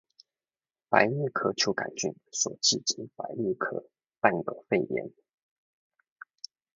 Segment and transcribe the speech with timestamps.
[0.89, 3.85] 百日咳球桿菌所致之百日咳
[4.19, 5.11] 伴有肺炎